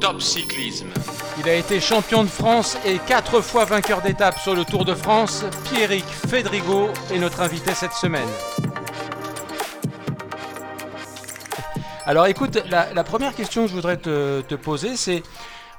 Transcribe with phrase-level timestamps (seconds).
[0.00, 0.90] Top Cyclisme.
[1.38, 4.94] Il a été champion de France et quatre fois vainqueur d'étape sur le Tour de
[4.94, 5.44] France.
[5.64, 8.28] Pierrick Fedrigo est notre invité cette semaine.
[12.06, 15.22] Alors écoute, la, première question que je voudrais te, poser, c'est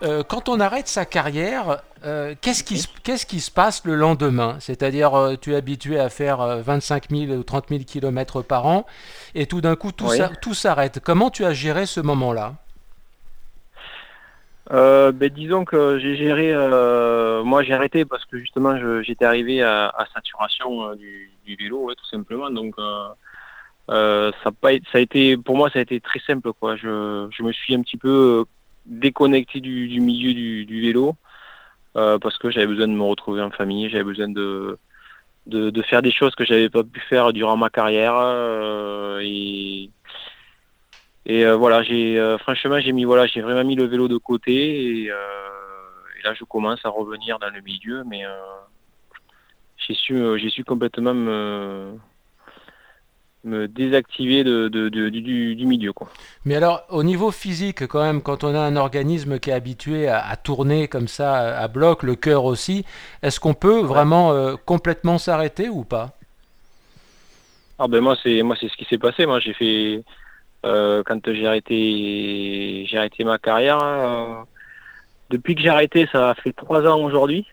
[0.04, 4.58] euh, quand on arrête sa carrière, euh, qu'est-ce qui, qui, se passe le lendemain?
[4.60, 8.86] C'est-à-dire, euh, tu es habitué à faire 25 000 ou 30 000 km par an,
[9.34, 11.00] et tout d'un coup, tout s'arrête.
[11.04, 12.56] Comment tu as géré ce moment-là?
[14.72, 19.64] Euh, ben, disons que j'ai géré, euh, moi j'ai arrêté parce que justement j'étais arrivé
[19.64, 22.52] à, saturation euh, du, vélo, tout simplement.
[22.52, 26.54] Donc ça, a pas, ça a été, pour moi ça a été très simple.
[26.54, 26.76] Quoi.
[26.76, 28.46] Je, me suis un petit peu
[28.86, 30.34] déconnecté du, milieu
[30.66, 31.16] du, vélo
[31.94, 34.78] parce que j'avais besoin de me retrouver en famille, j'avais besoin de,
[35.48, 38.14] de, de, faire des choses que j'avais pas pu faire durant ma carrière.
[39.22, 39.90] et
[41.30, 44.18] et euh, voilà, j'ai euh, franchement j'ai mis voilà, j'ai vraiment mis le vélo de
[44.18, 45.16] côté et, euh,
[46.24, 48.24] là je commence à revenir dans le milieu, mais
[49.78, 51.94] j'ai su j'ai su complètement me
[53.44, 55.94] me désactiver de, du, milieu.
[55.94, 56.10] Quoi.
[56.46, 60.10] Mais alors, au niveau physique, quand même, quand on a un organisme qui est habitué
[60.10, 62.84] à, tourner comme ça à bloc, le cœur aussi,
[63.22, 66.18] est-ce qu'on peut vraiment complètement s'arrêter ou pas?
[67.78, 69.28] Ah ben moi c'est moi c'est ce qui s'est passé.
[69.28, 70.04] Moi j'ai fait
[70.64, 73.80] quand j'ai arrêté, j'ai arrêté ma carrière.
[73.82, 74.42] Euh,
[75.30, 77.46] depuis que j'ai arrêté, ça fait trois ans aujourd'hui,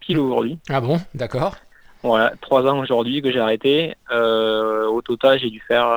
[0.00, 0.58] pile aujourd'hui.
[0.68, 1.56] Ah bon, d'accord.
[2.02, 3.96] Voilà, trois ans aujourd'hui que j'ai arrêté.
[4.12, 5.88] Euh, au total, j'ai dû faire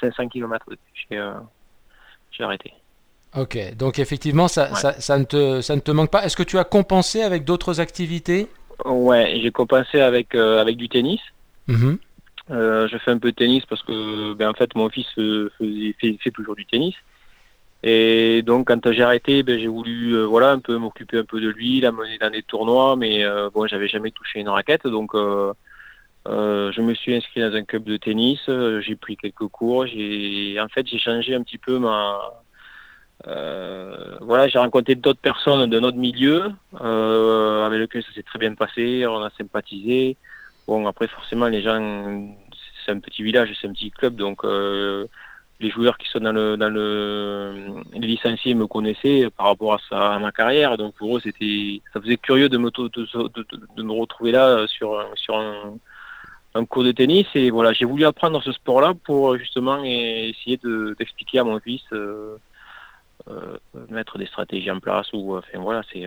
[0.00, 0.66] 500 km
[1.10, 2.72] j'ai arrêté.
[3.36, 6.24] Ok, donc effectivement, ça, ça, ne te, ça ne te manque pas.
[6.24, 8.48] Est-ce que tu as compensé avec d'autres activités?
[8.84, 11.20] Ouais, j'ai compensé avec, avec du tennis.
[11.68, 11.94] Mm
[12.50, 15.94] euh, je fais un peu de tennis parce que ben, en fait mon fils faisait,
[16.00, 16.94] fait, toujours du tennis.
[17.82, 21.40] Et donc quand j'ai arrêté, ben, j'ai voulu euh, voilà un peu m'occuper un peu
[21.40, 25.12] de lui, l'amener dans des tournois, mais euh, bon j'avais jamais touché une raquette, donc
[25.14, 30.68] je me suis inscrit dans un club de tennis, j'ai pris quelques cours, j'ai en
[30.68, 32.18] fait j'ai changé un petit peu ma
[34.20, 39.06] voilà j'ai rencontré d'autres personnes de notre milieu avec lesquelles ça s'est très bien passé,
[39.06, 40.16] on a sympathisé.
[40.68, 41.80] Bon, après, forcément, les gens,
[42.84, 45.06] c'est un petit village, c'est un petit club, donc euh,
[45.60, 49.78] les joueurs qui sont dans le, dans le, les licenciés me connaissaient par rapport à,
[49.88, 52.68] ça, à ma carrière, donc pour eux, c'était, ça faisait curieux de me,
[53.98, 58.92] retrouver là sur, sur un, cours de tennis, et voilà, j'ai voulu apprendre ce sport-là
[59.04, 60.60] pour justement essayer
[60.98, 62.36] d'expliquer à mon fils, euh,
[63.30, 63.56] euh,
[63.88, 66.04] mettre des stratégies en place, ou enfin voilà, c'est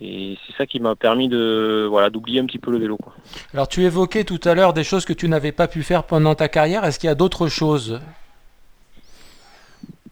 [0.00, 2.96] et c'est ça qui m'a permis de voilà d'oublier un petit peu le vélo.
[2.96, 3.14] Quoi.
[3.54, 6.34] Alors tu évoquais tout à l'heure des choses que tu n'avais pas pu faire pendant
[6.34, 6.84] ta carrière.
[6.84, 8.00] Est-ce qu'il y a d'autres choses?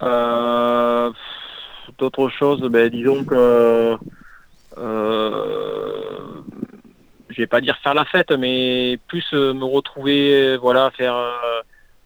[0.03, 1.11] Euh,
[1.99, 3.97] D'autres choses, ben, disons que
[4.77, 6.09] euh,
[7.31, 11.15] je vais pas dire faire la fête, mais plus euh, me retrouver, voilà, faire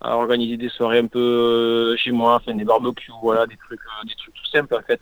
[0.00, 4.14] à organiser des soirées un peu chez moi, faire des barbecues, voilà, des trucs, des
[4.14, 5.00] trucs tout simples en fait.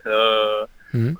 [0.93, 1.15] Mhm.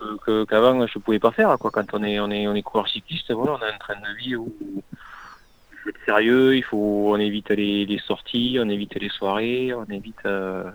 [0.48, 1.70] qu'avant je pouvais pas faire quoi.
[1.70, 4.18] Quand on est on est on est coureur cycliste voilà on a un train de
[4.18, 8.96] vie où il faut être sérieux il faut on évite les, les sorties on évite
[8.96, 10.72] les soirées on évite euh,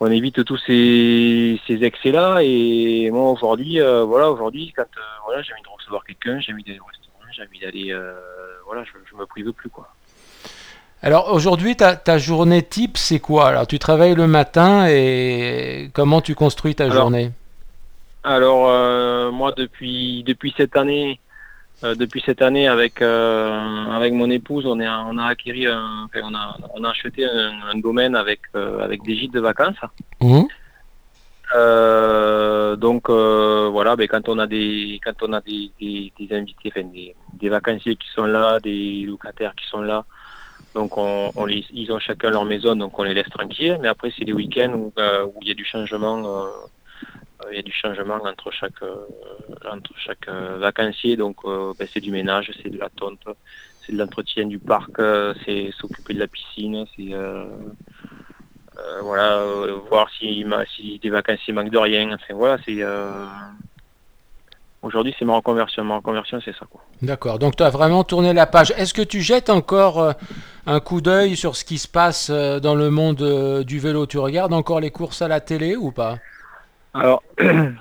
[0.00, 5.00] on évite tous ces, ces excès là et moi aujourd'hui euh, voilà aujourd'hui quand euh,
[5.24, 8.00] voilà j'ai envie de recevoir quelqu'un j'ai envie d'aller au restaurant j'ai envie d'aller
[8.64, 9.88] voilà je, je me prive plus quoi
[11.04, 13.48] alors aujourd'hui, ta, journée type, c'est quoi?
[13.48, 17.30] Alors tu travailles le matin et comment tu construis ta journée?
[18.24, 21.20] Alors euh, moi depuis depuis cette année,
[21.84, 26.34] euh, depuis cette année avec euh, avec mon épouse, on est on a acquis on
[26.34, 29.76] a on a acheté un, domaine avec avec des gîtes de vacances.
[30.22, 30.44] Mmh.
[32.76, 37.48] donc voilà, ben, quand on a des quand on a des, des, invités, des, des
[37.50, 40.06] vacanciers qui sont là, des locataires qui sont là,
[40.74, 43.78] donc on, ils ont chacun leur maison, donc on les laisse tranquilles.
[43.80, 46.50] Mais après c'est des week-ends où, euh, il y a du changement, euh,
[47.50, 48.82] il y a du changement entre chaque
[49.70, 51.16] entre chaque vacancier.
[51.16, 53.24] Donc ben, c'est du ménage, c'est de la tonte,
[53.86, 55.00] c'est de l'entretien du parc,
[55.44, 57.12] c'est s'occuper de la piscine, c'est
[59.02, 59.44] voilà
[59.88, 60.44] voir si,
[60.74, 62.12] si des vacanciers manquent de rien.
[62.12, 62.82] Enfin voilà c'est
[64.84, 65.82] Aujourd'hui, c'est ma reconversion.
[65.82, 66.66] Ma reconversion, c'est ça.
[67.00, 67.38] D'accord.
[67.38, 68.70] Donc, tu as vraiment tourné la page.
[68.76, 70.12] Est-ce que tu jettes encore euh,
[70.66, 74.04] un coup d'œil sur ce qui se passe euh, dans le monde euh, du vélo?
[74.04, 76.18] Tu regardes encore les courses à la télé ou pas?
[76.92, 77.22] Alors,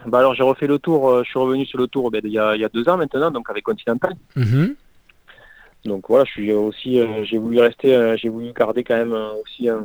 [0.08, 1.24] bah alors j'ai refait le tour.
[1.24, 3.64] je suis revenu sur le tour ben, il, y a, deux ans maintenant, donc avec
[3.64, 4.14] Continental.
[4.38, 4.76] Mhm.
[5.86, 9.84] Donc voilà, je suis aussi, j'ai voulu rester, j'ai voulu garder quand même aussi un,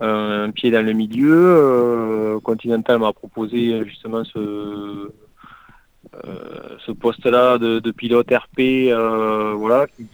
[0.00, 2.40] un pied dans le milieu.
[2.42, 5.12] Continental m'a proposé justement ce,
[6.86, 8.92] ce poste-là de, pilote RP,
[9.56, 10.06] voilà, qui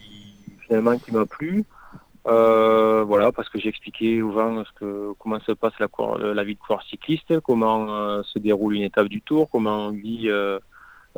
[0.67, 1.65] finalement qui m'a plu.
[2.25, 5.89] voilà, parce que j'ai expliqué aux gens ce que, comment se passe la,
[6.35, 10.31] la vie de coureur cycliste, comment se déroule une étape du tour, comment on vit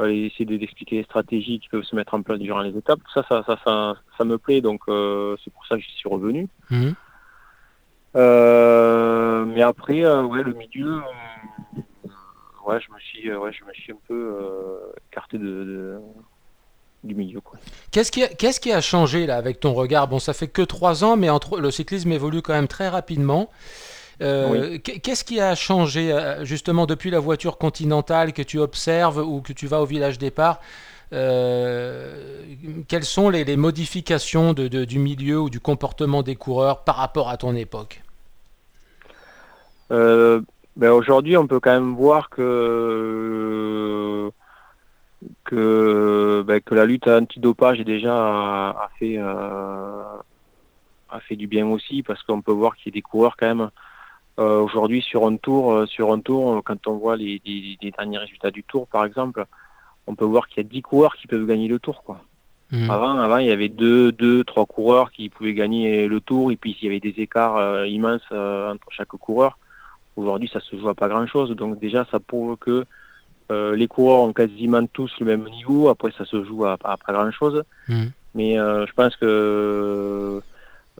[0.09, 3.00] essayer d'expliquer les stratégies qui peuvent se mettre en place durant les étapes.
[3.12, 6.49] Ça, ça, ça, ça, me plaît, donc euh, c'est pour ça que je suis revenu.
[8.17, 11.00] Euh, mais après, euh, ouais, le milieu,
[12.71, 14.37] ouais, je me suis, ouais, je me suis un peu
[15.11, 16.01] écarté de,
[17.05, 17.41] du milieu.
[17.91, 20.09] Qu'est-ce qui, a, qu'est-ce qui a changé là avec ton regard?
[20.09, 23.51] Bon, ça fait que trois ans, mais entre, le cyclisme évolue quand même très rapidement.
[24.23, 29.41] Euh, qu'est-ce qui a changé euh, justement depuis la voiture continentale que tu observes ou
[29.41, 30.61] que tu vas au village départ?
[31.13, 32.43] Euh,
[32.87, 37.55] Quelles sont les, modifications du milieu ou du comportement des coureurs par rapport à ton
[37.57, 38.03] époque?
[40.77, 44.31] Ben Aujourd'hui, on peut quand même voir que
[45.45, 50.23] que, ben, que la lutte anti-dopage déjà a, fait a
[51.21, 53.71] fait du bien aussi parce qu'on peut voir qu'il y a des coureurs quand même
[54.41, 57.43] euh, aujourd'hui, sur un tour, euh, sur un tour, euh, quand on voit les,
[57.99, 59.45] derniers résultats du tour, par exemple,
[60.07, 62.03] on peut voir qu'il y a 10 coureurs qui peuvent gagner le tour.
[62.03, 62.23] Quoi.
[62.71, 62.91] Mmh.
[62.91, 66.57] Avant, avant, il y avait deux, deux, trois coureurs qui pouvaient gagner le tour, et
[66.57, 69.59] puis il y avait des écarts immenses entre chaque coureur.
[70.21, 71.51] Aujourd'hui, ça se joue à pas grand-chose.
[71.57, 72.85] Donc déjà, ça prouve que
[73.51, 75.89] les coureurs ont quasiment tous le même niveau.
[75.89, 77.65] Après, ça se joue à, pas grand-chose.
[77.89, 78.05] Mmh.
[78.37, 80.41] Mais je pense que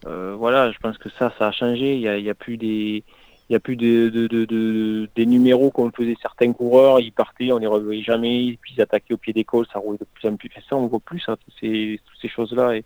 [0.05, 1.95] voilà, je pense que ça, ça a changé.
[1.95, 3.05] Il n'y a, a, plus des
[3.51, 7.67] il n'y a plus de, des numéros qu'on faisait certains coureurs, ils partaient, on les
[7.67, 10.49] revoyait jamais, puis ils attaquaient au pied d'école, ça roulait de plus en plus.
[10.69, 12.77] Ça, on voit plus ça, toutes ces, toutes ces choses-là.
[12.77, 12.85] Et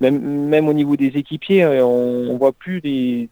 [0.00, 3.28] même, même au niveau des équipiers, euh, on, ne voit plus des,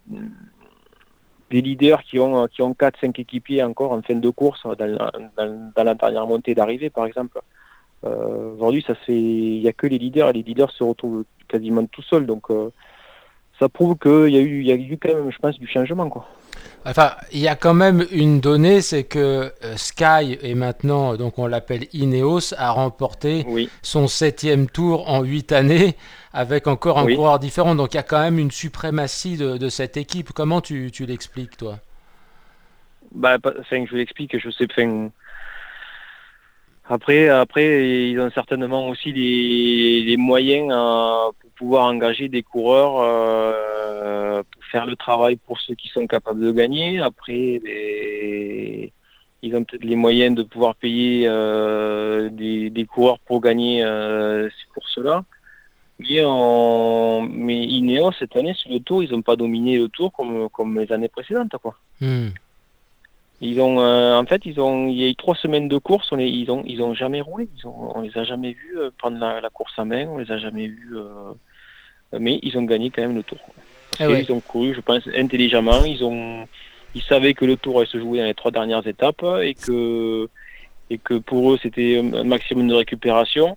[1.50, 5.94] des leaders qui ont, qui ont 4-5 équipiers encore en fin de course, dans la,
[5.94, 7.40] dernière montée d'arrivée par exemple.
[8.04, 11.24] Euh, aujourd'hui, ça fait, il n'y a que les leaders, et les leaders se retrouvent
[11.48, 12.26] quasiment tout seuls.
[12.26, 12.70] Donc, euh,
[13.58, 16.08] ça prouve qu'il y, a eu, y a eu quand même, je pense, du changement.
[16.08, 16.26] Quoi.
[16.84, 21.38] Enfin, il y a quand même une donnée, c'est que euh, Sky, et maintenant, donc
[21.38, 23.44] on l'appelle Ineos, a remporté
[23.82, 25.96] son septième tour en huit années,
[26.32, 27.74] avec encore un coureur différent.
[27.74, 30.32] Donc il y a quand même une suprématie de, cette équipe.
[30.32, 31.78] Comment tu, l'expliques, toi?
[33.12, 34.66] Bah, Je l'explique, je sais.
[36.88, 43.00] Après, après, ils ont certainement aussi les, moyens euh, pouvoir engager des coureurs.
[43.00, 47.00] Euh, faire le travail pour ceux qui sont capables de gagner.
[47.00, 47.60] Après,
[49.42, 54.88] ils ont peut-être les moyens de pouvoir payer euh, des, coureurs pour gagner euh, pour
[54.88, 55.24] cela.
[55.98, 56.22] Mais,
[57.30, 60.78] mais Ineos, cette année, sur le tour, ils n'ont pas dominé le tour comme, comme
[60.78, 61.56] les années précédentes.
[61.62, 61.74] Quoi.
[62.00, 62.28] Hmm.
[63.40, 66.10] Ils ont, euh, en fait, ils ont, il y a eu trois semaines de course,
[66.10, 67.48] on les, ils ont, ils ont jamais roulé.
[67.58, 70.38] Ils ont, on les a jamais vus prendre la, course à main, on les a
[70.38, 70.96] jamais vus,
[72.18, 73.38] mais ils ont gagné quand même le tour.
[74.00, 75.84] Eh ils ont couru, je pense, intelligemment.
[75.84, 76.46] Ils ont,
[76.94, 80.28] ils savaient que le tour allait se jouer dans les trois dernières étapes et que,
[80.90, 83.56] et que pour eux c'était un maximum de récupération.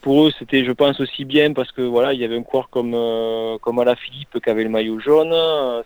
[0.00, 2.70] Pour eux, c'était, je pense, aussi bien parce que voilà, il y avait un coureur
[2.70, 5.34] comme euh, comme Philippe qui avait le maillot jaune.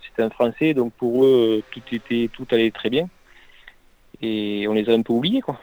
[0.07, 3.09] C'était un Français, donc pour eux, tout était, tout allait très bien.
[4.21, 5.59] Et on les a un peu oubliés, quoi.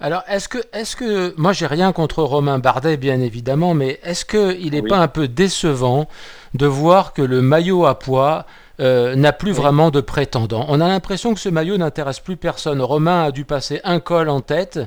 [0.00, 4.24] Alors, est-ce que, est-ce que, moi, j'ai rien contre Romain Bardet, bien évidemment, mais est-ce
[4.24, 6.08] qu'il n'est pas un peu décevant
[6.52, 8.44] de voir que le maillot à poids
[8.80, 10.66] euh, n'a plus vraiment de prétendant?
[10.68, 12.82] On a l'impression que ce maillot n'intéresse plus personne.
[12.82, 14.80] Romain a dû passer un col en tête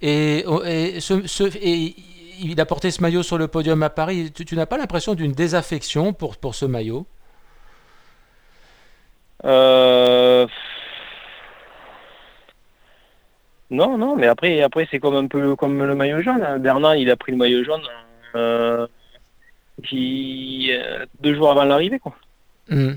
[0.00, 0.44] et,
[2.40, 4.32] il a porté ce maillot sur le podium à Paris.
[4.32, 7.06] Tu, n'as pas l'impression d'une désaffection pour, pour ce maillot?
[9.44, 10.46] Euh...
[13.70, 16.42] Non, non, mais après, après c'est comme un peu comme le maillot jaune.
[16.42, 16.58] Hein.
[16.58, 17.82] Bernard, il a pris le maillot jaune
[18.34, 18.86] euh,
[19.92, 22.14] euh deux jours avant l'arrivée, quoi.
[22.68, 22.92] Mm.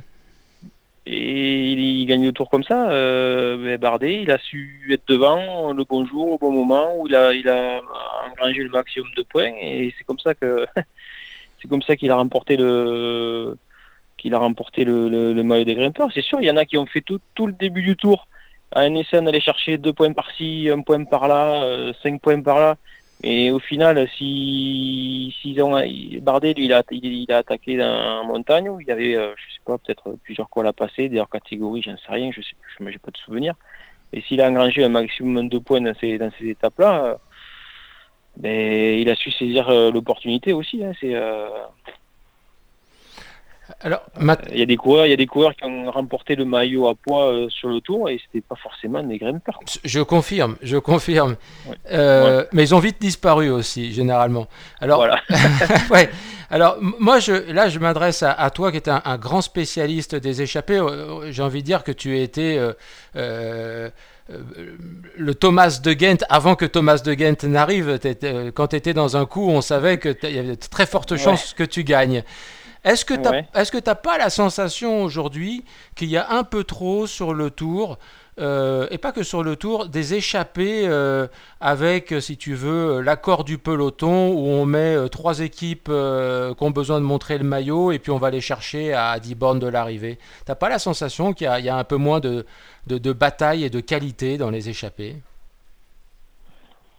[2.07, 2.89] Gagne le tour comme ça.
[2.89, 7.15] Euh, Bardet, il a su être devant le bon jour, au bon moment, où il
[7.15, 7.81] a, il a
[8.29, 9.53] engrangé le maximum de points.
[9.61, 10.65] Et c'est comme ça que
[11.61, 13.57] c'est comme ça qu'il a remporté le
[14.17, 16.09] qu'il a remporté le, maillot des grimpeurs.
[16.13, 18.27] C'est sûr, il y en a qui ont fait tout, tout le début du tour
[18.71, 22.77] à un essai, allait chercher deux points par-ci, un point par-là, euh, cinq points par-là.
[23.23, 25.81] Et au final, si s'ils ont
[26.21, 29.61] Bardet, lui, il a, il, a attaqué dans montagne où il avait, euh, je sais
[29.65, 32.99] pas, peut-être plusieurs cols à passer, d'ailleurs catégorie, j'en sais rien, je sais, je j'ai
[32.99, 33.55] pas de souvenir.
[34.13, 37.15] Et s'il a engrangé un maximum de points dans ces, dans ces étapes-là, euh,
[38.37, 40.83] ben, il a su saisir l'opportunité aussi.
[40.83, 41.15] Hein, c'est
[43.81, 44.01] Alors,
[44.51, 46.87] il y a des coureurs, il y a des coureurs qui ont remporté le maillot
[46.87, 49.59] à poids euh, sur le tour et c'était pas forcément des grimpeurs.
[49.83, 51.35] Je confirme, je confirme.
[51.91, 54.47] Euh, mais ils ont vite disparu aussi, généralement.
[54.79, 55.19] Alors, voilà.
[55.91, 56.09] ouais.
[56.49, 60.79] Alors, moi, je, là, je m'adresse à, toi qui es un, grand spécialiste des échappées.
[60.79, 62.57] Euh, j'ai envie de dire que tu étais
[63.13, 63.91] le
[65.35, 67.99] Thomas de Ghent avant que Thomas de Ghent n'arrive.
[68.55, 71.53] Quand tu étais dans un coup, on savait qu'il y avait de très fortes chances
[71.53, 72.23] que tu gagnes.
[72.83, 73.13] Est-ce que
[73.77, 75.63] tu n'as pas la sensation aujourd'hui
[75.95, 77.97] qu'il y a un peu trop sur le tour
[78.39, 81.27] euh, et pas que sur le tour, des échappées euh,
[81.59, 86.71] avec, si tu veux, l'accord du peloton où on met euh, trois équipes qui ont
[86.71, 89.67] besoin de montrer le maillot et puis on va les chercher à 10 bornes de
[89.67, 90.19] l'arrivée?
[90.45, 92.45] T'as pas la sensation qu'il y, a un peu moins de,
[93.13, 95.15] bataille et de qualité dans les échappées?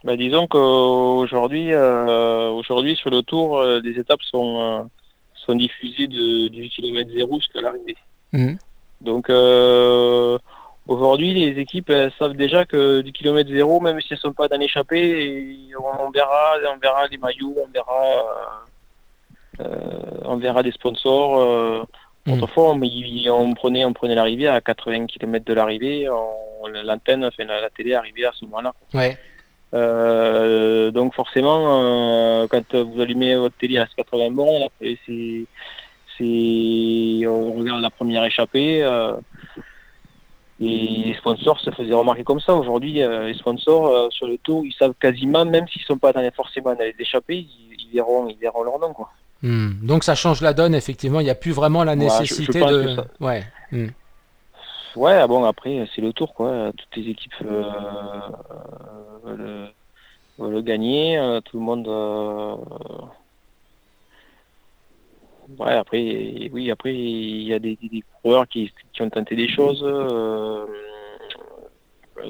[0.03, 4.89] Bah, Disons qu'aujourd'hui, aujourd'hui sur le tour, les étapes sont
[5.49, 7.97] sont diffusés de, du kilomètre zéro jusqu'à l'arrivée.
[8.33, 8.59] Mhm.
[9.01, 10.39] Donc euh,
[10.87, 14.49] aujourd'hui, les équipes savent déjà que du kilomètre zéro, même si elles ne sont pas
[14.49, 18.25] dans l'échappée, on verra, on verra les maillots, on verra,
[19.61, 21.41] euh, on verra des sponsors.
[21.41, 21.83] Euh,
[22.27, 22.35] mhm.
[22.35, 26.09] Autrefois, on, prenait, on prenait l'arrivée à 80 km de l'arrivée,
[26.85, 28.75] l'antenne, enfin, la, la, télé arrivait à ce moment-là.
[28.93, 29.17] Ouais.
[29.75, 35.45] Euh, donc forcément, euh, quand vous allumez votre télé à 80 bornes, c'est,
[36.17, 38.83] c'est, on regarde la première échappée.
[38.83, 39.15] Euh,
[40.61, 42.55] et les sponsors se faisaient remarquer comme ça.
[42.55, 46.21] Aujourd'hui, les sponsors sur le tour, ils savent quasiment, même s'ils ne sont pas dans
[46.21, 47.47] les, forcément dans les échappées,
[47.79, 48.93] ils, verront, ils verront leur nom.
[48.93, 49.09] Quoi.
[49.43, 49.75] Hmm.
[49.83, 51.21] Donc ça change la donne, effectivement.
[51.21, 52.97] Il n'y a plus vraiment la nécessité de.
[53.21, 53.45] Ouais.
[53.71, 53.89] Hmm.
[54.97, 56.73] Ouais, ah bon, après, c'est le tour, quoi.
[56.77, 57.63] Toutes les équipes euh,
[59.23, 59.73] veulent,
[60.39, 61.19] le gagner.
[61.19, 61.89] Euh, tout le monde.
[61.89, 62.57] Euh,
[65.59, 67.77] ouais, après, oui, après, il y a des,
[68.23, 69.85] coureurs qui, ont tenté des choses.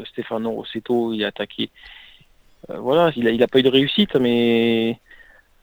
[0.07, 1.71] Stéphano Rossetto, il a attaqué.
[2.69, 4.99] voilà, il n'a il a pas eu de réussite, mais.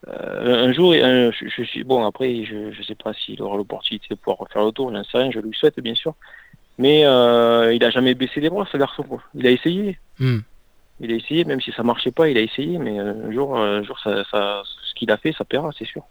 [0.07, 2.05] un jour, je, suis bon.
[2.05, 4.91] Après, je ne sais pas s'il aura l'opportunité de pouvoir refaire le tour.
[4.91, 5.31] J'en rien.
[5.31, 6.15] Je lui souhaite, bien sûr.
[6.77, 9.05] Mais euh, il a jamais baissé les bras, ce garçon.
[9.33, 9.97] Il a essayé.
[10.19, 10.39] Hmm.
[10.99, 12.77] Il a essayé, même si ça marchait pas, il a essayé.
[12.77, 16.03] Mais un jour, un jour ça, ce qu'il a fait, ça paiera, c'est sûr.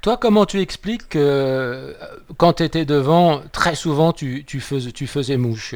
[0.00, 1.92] Toi, comment tu expliques que euh,
[2.36, 5.74] quand tu étais devant, très souvent, tu, tu, faisais, tu faisais mouche?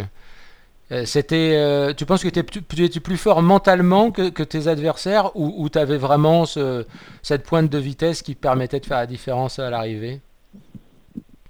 [0.93, 5.55] Euh, c'était, tu penses que tu étais plus fort mentalement que, que tes adversaires ou,
[5.57, 6.87] ou tu avais vraiment ce,
[7.23, 10.21] cette pointe de vitesse qui permettait de faire la différence à l'arrivée?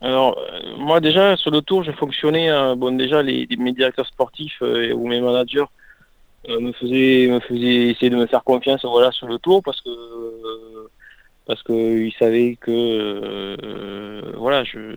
[0.02, 4.06] Alors, euh, moi déjà, sur le tour, je fonctionnais, euh, bon déjà, les, mes directeurs
[4.06, 5.64] sportifs euh, ou mes managers
[6.49, 9.90] me, faisaient, me faisaient essayer de me faire confiance voilà, sur le tour parce que
[11.47, 13.56] parce qu'ils savaient que
[14.37, 14.97] voilà, je,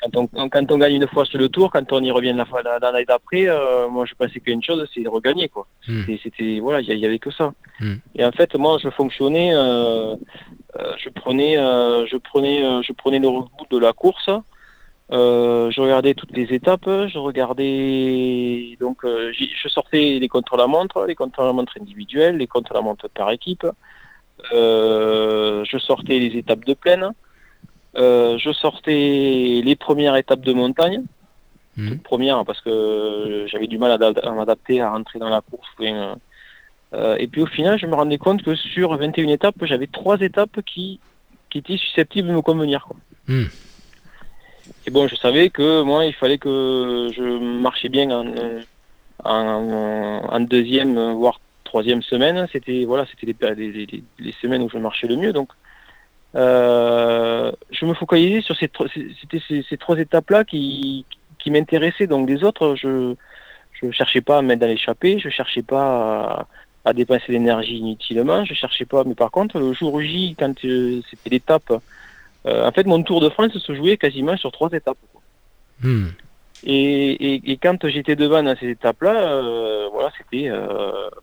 [0.00, 2.44] quand, on, quand on gagne une fois sur le tour, quand on y revient la
[2.44, 3.46] fois l'année d'après,
[3.90, 5.66] moi je pensais qu'une chose, c'est de regagner quoi.
[5.88, 6.02] Hmm.
[6.22, 7.52] C'était voilà, il y, avait que ça.
[7.80, 7.96] Hmm.
[8.14, 9.52] Et en fait, moi je fonctionnais
[10.98, 14.30] je prenais, euh, je prenais, euh, je prenais le reboot de la course.
[15.10, 22.36] je regardais toutes les étapes, je regardais donc je sortais les contre-la-montre, les contre-la-montre individuels,
[22.36, 23.66] les contre-la-montre par équipe.
[24.52, 27.10] je sortais les étapes de plaine.
[27.94, 31.02] je sortais les premières étapes de montagne.
[31.76, 31.98] Mmh.
[31.98, 35.68] Première parce que j'avais du mal à, m'adapter à rentrer dans la course.
[36.92, 40.18] Euh, et puis au final, je me rendais compte que sur 21 étapes, j'avais trois
[40.20, 41.00] étapes qui,
[41.48, 42.88] qui étaient susceptibles de me convenir.
[43.28, 43.44] Hmm.
[44.86, 47.22] Et bon, je savais que moi, il fallait que je
[47.60, 48.24] marchais bien en,
[49.24, 52.46] en, deuxième, voire troisième semaine.
[52.52, 55.32] C'était voilà, c'était les, les, semaines où je marchais le mieux.
[55.32, 55.50] Donc,
[56.34, 58.70] euh, je me focalisais sur ces,
[59.20, 61.04] c'était ces, trois étapes-là qui,
[61.38, 62.06] qui m'intéressaient.
[62.06, 63.14] Donc, les autres, je
[63.82, 66.46] ne cherchais pas à mettre dans l'échappée, je cherchais pas à,
[66.84, 68.44] à dépenser l'énergie inutilement.
[68.44, 71.72] Je cherchais pas, mais par contre, le jour J, quand euh, c'était l'étape,
[72.46, 74.98] euh, en fait, mon Tour de France se jouait quasiment sur trois étapes.
[75.82, 76.08] Hmm.
[76.62, 80.50] Et, et, quand j'étais devant dans ces étapes-là, euh, voilà, c'était,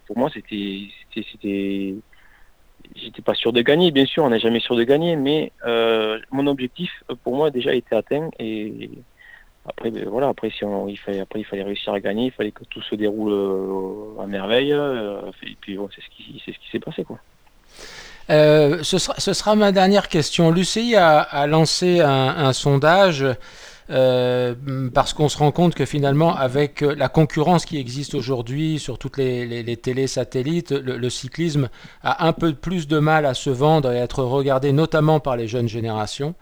[0.07, 1.93] pour moi, c'était, c'était,
[2.95, 5.51] j'étais pas sûr de gagner, bien sûr, on n'est jamais sûr de gagner, mais
[6.31, 8.89] mon objectif, pour moi, déjà été atteint et
[9.67, 12.51] après, voilà, après, si on, il fallait, après, il fallait réussir à gagner, il fallait
[12.51, 14.71] que tout se déroule euh, à merveille.
[14.71, 17.19] Euh, et puis, c'est ce qui, c'est ce s'est passé, quoi.
[18.29, 20.51] Euh, ce, sera, ce, sera, ma dernière question.
[20.51, 23.25] L'UCI a, lancé un, sondage
[23.87, 29.17] parce qu'on se rend compte que finalement, avec la concurrence qui existe aujourd'hui sur toutes
[29.17, 31.69] les, les, satellites, le, cyclisme
[32.03, 35.37] a un peu plus de mal à se vendre et à être regardé, notamment par
[35.37, 36.35] les jeunes générations.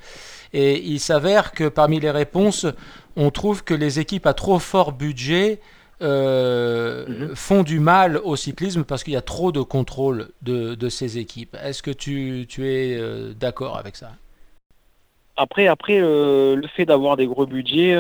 [0.58, 2.66] Et il s'avère que parmi les réponses,
[3.18, 5.60] on trouve que les équipes à trop fort budget
[6.02, 7.36] euh, mhm.
[7.36, 11.58] font du mal au cyclisme parce qu'il y a trop de contrôle de, ces équipes.
[11.62, 14.12] Est-ce que tu, es euh, d'accord avec ça?
[15.36, 17.96] Après, après euh, le fait d'avoir des gros budgets,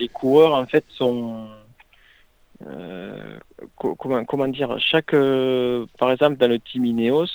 [0.00, 1.48] les coureurs en fait sont
[3.76, 5.14] comment, comment dire chaque
[5.98, 7.26] par exemple dans le team Ineos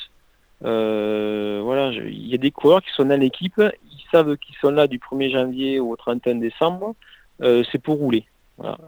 [0.64, 4.88] voilà il y a des coureurs qui sont dans l'équipe ils savent qu'ils sont là
[4.88, 6.96] du 1er janvier au 31 décembre
[7.42, 8.26] euh, c'est pour rouler.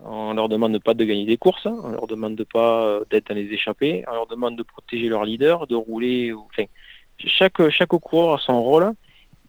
[0.05, 3.35] On leur demande pas de gagner des courses, on leur demande pas euh, d'être dans
[3.35, 6.33] les échappées, on leur demande de protéger leur leader, de rouler.
[7.17, 8.93] Chaque, chaque coureur a son rôle.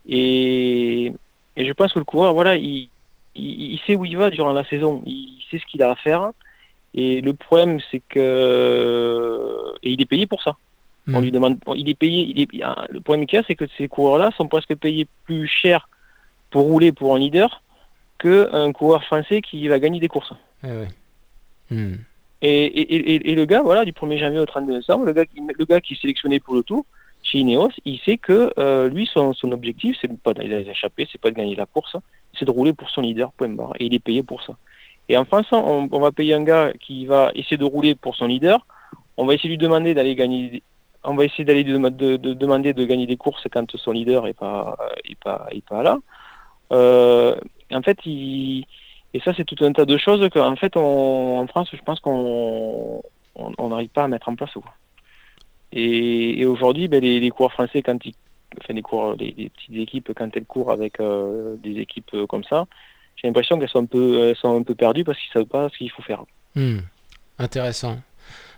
[0.09, 1.13] Et,
[1.57, 2.89] je pense que le coureur, voilà, il,
[3.35, 6.31] il, sait où il va durant la saison, il sait ce qu'il a à faire.
[6.95, 10.57] Et le problème, c'est que et il est payé pour ça.
[11.09, 11.23] On hmm.
[11.23, 12.25] lui demande, il est payé.
[12.25, 12.49] Il est,
[12.91, 15.89] le problème qu'il y a, c'est que ces coureurs-là sont presque payés plus cher
[16.51, 17.63] pour rouler pour un leader
[18.19, 20.33] qu'un coureur français qui va gagner des courses.
[20.65, 21.97] Eh hmm.
[22.43, 25.95] et, le gars, voilà, du 1er janvier au 30 décembre, le gars, le gars qui
[25.95, 26.85] est sélectionné pour le tour,
[27.23, 31.31] chez Ineos, il sait que euh, lui, son, objectif, c'est pas d'aller échapper, c'est pas
[31.31, 31.97] de gagner la course,
[32.39, 33.75] c'est de rouler pour son leader, point barre.
[33.79, 34.55] Et il est payé pour ça.
[35.09, 38.27] Et en France, on, va payer un gars qui va essayer de rouler pour son
[38.27, 38.67] leader,
[39.17, 40.63] on va essayer de lui demander d'aller gagner
[41.05, 44.77] on va essayer d'aller de, demander de gagner des courses quand son leader est pas
[45.05, 45.99] est pas est pas là.
[46.73, 47.37] Euh,
[47.73, 48.65] en fait, et
[49.25, 53.03] ça c'est tout un tas de choses qu'en fait en France, je pense qu'on
[53.59, 54.53] n'arrive pas à mettre en place.
[54.53, 54.75] Quoi.
[55.73, 58.15] Et, aujourd'hui, ben, les, coureurs français, quand ils,
[58.59, 62.45] enfin les, cours, les, petites équipes, quand elles courent avec euh, des équipes euh, comme
[62.45, 62.67] ça,
[63.17, 65.79] j'ai l'impression qu'elles sont un peu, sont un peu perdues parce qu'ils savent pas ce
[65.79, 66.25] qu'il faut faire.
[66.55, 66.79] Hmm.
[67.39, 67.99] Intéressant.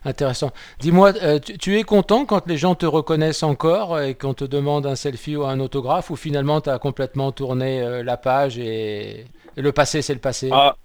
[0.04, 0.50] Intéressant.
[0.78, 4.86] Dis-moi, euh, tu, es content quand les gens te reconnaissent encore et qu'on te demande
[4.86, 9.24] un selfie ou un autographe ou finalement tu as complètement tourné euh, la page et,
[9.56, 10.50] le passé c'est le passé?
[10.52, 10.76] Ah.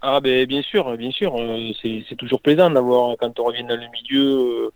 [0.00, 1.36] ah, ben bien sûr, bien sûr.
[1.36, 4.70] Euh, c'est toujours plaisant d'avoir quand on revient dans le milieu.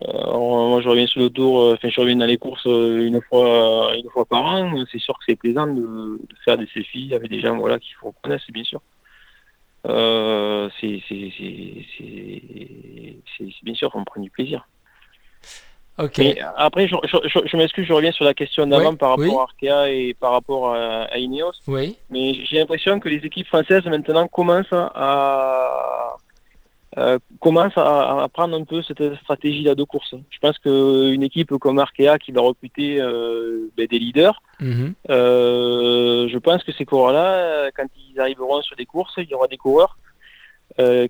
[0.00, 4.08] moi je reviens sur le tour, enfin je reviens dans les courses une fois une
[4.10, 4.84] fois par an.
[4.92, 8.08] C'est sûr que c'est plaisant de, faire des selfies avec des gens voilà, qui vous
[8.10, 8.80] reconnaissent, bien sûr.
[9.88, 11.00] Euh, c'est
[13.62, 14.66] bien sûr qu'on prend du plaisir.
[15.98, 16.20] Ok.
[16.56, 20.14] après, je, je, m'excuse, je reviens sur la question d'avant par rapport à Arkea et
[20.14, 21.52] par rapport à, Ineos.
[21.66, 21.96] Oui.
[22.10, 26.16] Mais j'ai l'impression que les équipes françaises maintenant commencent à,
[26.98, 30.14] euh, commence à, prendre un peu cette stratégie-là de course.
[30.28, 34.92] Je pense qu'une équipe comme Arkea qui va recruter euh, ben, des leaders, mhm.
[35.08, 39.48] euh, je pense que ces coureurs-là, quand ils arriveront sur des courses, il y aura
[39.48, 39.96] des coureurs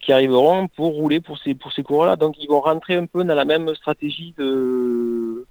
[0.01, 2.17] qui arriveront pour rouler pour ces, pour ces coureurs-là.
[2.17, 5.47] Donc ils vont rentrer un peu dans la même stratégie de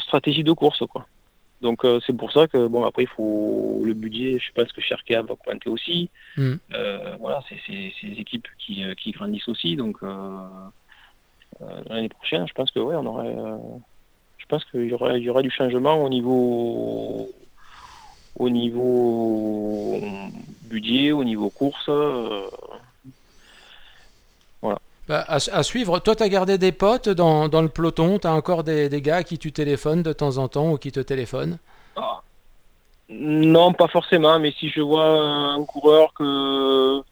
[0.00, 0.84] stratégie de course.
[0.88, 1.06] quoi.
[1.60, 4.80] Donc euh, c'est pour ça que bon après il faut le budget, je pense que
[4.80, 6.08] Cherka va pointer aussi.
[6.36, 6.54] Mm.
[6.72, 9.98] Euh, voilà, c'est des équipes qui, euh, qui, grandissent aussi, donc
[11.88, 13.36] l'année prochaine, je pense que ouais, on aurait,
[14.38, 17.30] je pense qu'il y aurait, il y aurait du changement au niveau
[18.36, 20.00] au niveau
[20.64, 21.90] budget, au niveau course.
[25.08, 25.98] Bah, à, suivre.
[25.98, 28.18] Toi, tu as gardé des potes dans, dans le peloton?
[28.18, 30.92] Tu as encore des, des, gars qui tu téléphones de temps en temps ou qui
[30.92, 31.58] te téléphonent?
[31.96, 32.22] Ah.
[33.08, 34.38] Non, pas forcément.
[34.38, 37.02] Mais si je vois un coureur que,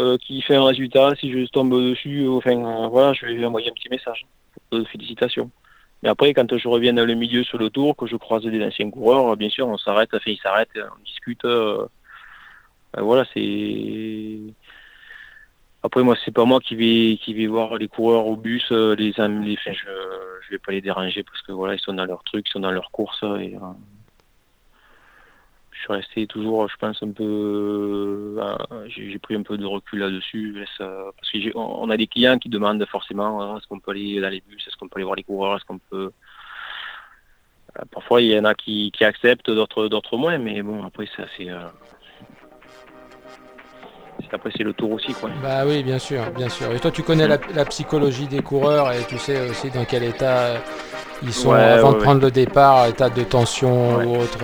[0.00, 3.44] euh, qui fait un résultat, si je tombe dessus, enfin, euh, voilà, je vais lui
[3.44, 4.26] envoyer un petit message.
[4.72, 5.50] de félicitations.
[6.02, 8.64] Mais après, quand je reviens dans le milieu sur le tour, que je croise des
[8.64, 11.44] anciens coureurs, bien sûr, on s'arrête, enfin, ils s'arrêtent, on discute.
[11.44, 11.86] Euh,
[12.96, 14.38] voilà, c'est
[15.82, 18.96] après, moi, c'est pas moi qui vais qui vais voir les coureurs au bus, euh,
[18.96, 19.22] les je
[20.42, 22.60] je vais pas les déranger parce que voilà, ils sont dans leur truc, ils sont
[22.60, 23.60] dans leur course et euh,
[25.70, 27.22] je suis resté toujours, je pense un peu,
[28.42, 32.84] euh, j'ai pris un peu de recul là-dessus parce qu'on a des clients qui demandent
[32.86, 35.22] forcément hein, est-ce qu'on peut aller dans les bus, est-ce qu'on peut aller voir les
[35.22, 36.10] coureurs, est-ce qu'on peut
[37.92, 41.26] Parfois, il y en a qui, qui acceptent, d'autres d'autres moins, mais bon, après, ça
[41.36, 41.48] c'est
[44.32, 45.30] après c'est le tour aussi quoi.
[45.42, 46.72] Bah oui bien sûr, bien sûr.
[46.72, 50.54] Et toi tu connais la, psychologie des coureurs et tu sais aussi dans quel état
[51.22, 54.38] ils sont avant de prendre le départ, état de tension ou autre.